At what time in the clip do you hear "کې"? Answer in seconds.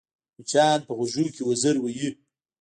1.35-1.41